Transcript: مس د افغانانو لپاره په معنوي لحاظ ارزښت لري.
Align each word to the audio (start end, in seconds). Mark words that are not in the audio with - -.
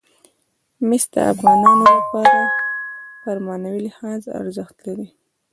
مس 0.87 1.03
د 1.13 1.15
افغانانو 1.33 1.85
لپاره 1.97 2.37
په 3.21 3.29
معنوي 3.45 3.81
لحاظ 3.87 4.21
ارزښت 4.41 4.75
لري. 4.87 5.07